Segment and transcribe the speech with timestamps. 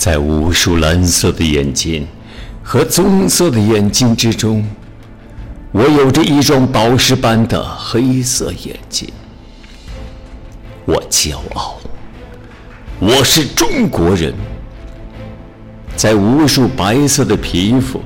[0.00, 2.06] 在无数蓝色的眼睛
[2.62, 4.64] 和棕色的眼睛之中，
[5.72, 9.06] 我有着一双宝石般的黑色眼睛。
[10.86, 11.78] 我骄傲，
[12.98, 14.32] 我是中国人。
[15.94, 18.00] 在无数白色的皮肤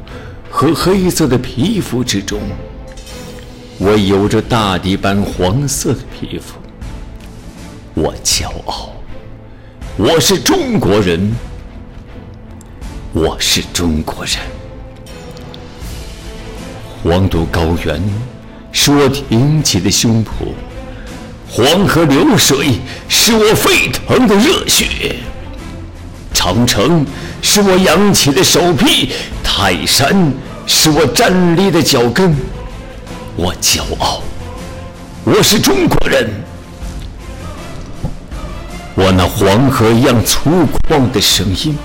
[0.51, 2.41] 和黑色的皮肤之中，
[3.79, 6.57] 我有着大地般黄色的皮肤。
[7.95, 8.91] 我骄傲，
[9.97, 11.33] 我是中国人。
[13.17, 14.35] 我是中国人。
[17.01, 18.03] 黄土高原
[18.73, 20.49] 是我挺起的胸脯，
[21.49, 25.15] 黄河流水是我沸腾的热血，
[26.33, 27.07] 长城
[27.41, 29.13] 是我扬起的手臂，
[29.45, 30.33] 泰山
[30.67, 32.35] 是我站立的脚跟。
[33.37, 34.23] 我骄傲，
[35.23, 36.29] 我是中国人。
[38.97, 40.51] 我那黄河一样粗
[40.91, 41.79] 犷的声音。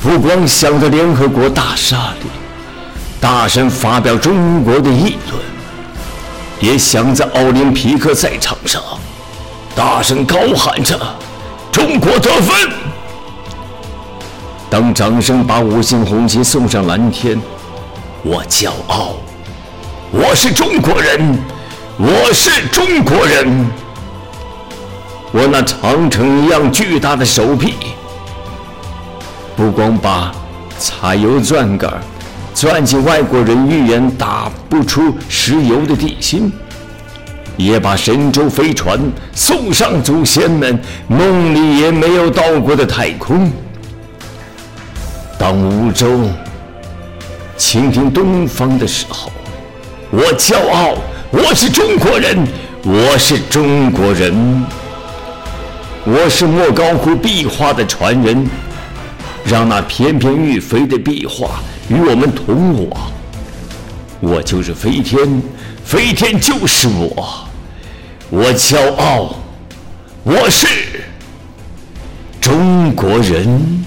[0.00, 2.28] 不光想在联合国大厦里，
[3.20, 5.42] 大声发表中国的议论，
[6.60, 8.80] 也想在奥林匹克赛场上，
[9.74, 10.96] 大声高喊着
[11.72, 12.70] “中国得分”。
[14.70, 17.40] 当掌声把五星红旗送上蓝天，
[18.22, 19.16] 我骄傲，
[20.12, 21.38] 我是中国人，
[21.96, 23.66] 我是中国人。
[25.32, 27.74] 我那长城一样巨大的手臂。
[29.58, 30.32] 不光把
[30.78, 31.92] 采油钻杆
[32.54, 36.52] 钻进外国人预言打不出石油的地心，
[37.56, 39.00] 也把神舟飞船
[39.34, 43.50] 送上祖先们梦里也没有到过的太空。
[45.36, 46.20] 当梧州
[47.56, 49.28] 倾听东方的时候，
[50.12, 50.94] 我骄傲，
[51.32, 52.46] 我是中国人，
[52.84, 54.64] 我是中国人，
[56.04, 58.48] 我是莫高窟壁画的传人。
[59.48, 63.10] 让那翩翩欲飞的壁画与我们同往。
[64.20, 65.42] 我就是飞天，
[65.82, 67.48] 飞天就是我。
[68.28, 69.36] 我骄傲，
[70.22, 70.66] 我是
[72.42, 73.84] 中国人。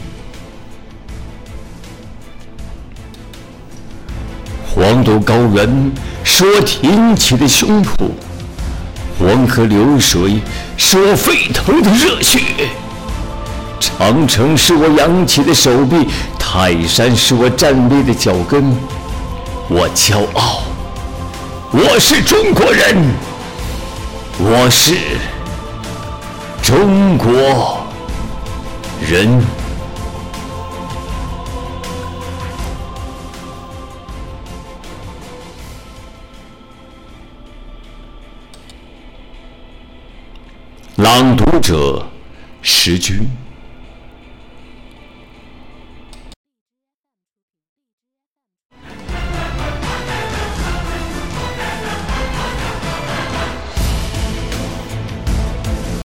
[4.68, 5.92] 黄土高原
[6.24, 8.10] 是我挺起的胸脯，
[9.20, 10.40] 黄河流水
[10.76, 12.40] 是我沸腾的热血。
[13.82, 18.64] 长城是我扬起的手臂，泰山是我站立的脚跟。
[19.68, 20.62] 我骄傲，
[21.72, 22.96] 我是中国人，
[24.38, 24.94] 我是
[26.62, 27.32] 中国
[29.10, 29.42] 人。
[40.98, 42.06] 朗读者，
[42.62, 43.28] 时君。